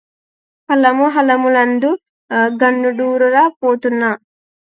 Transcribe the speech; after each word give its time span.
కలము 0.69 1.05
హలములందు 1.09 1.91
ఘనుండురా 2.59 3.43
Pothanna 3.59 4.03